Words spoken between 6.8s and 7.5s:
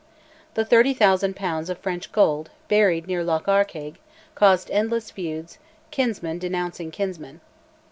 kinsman.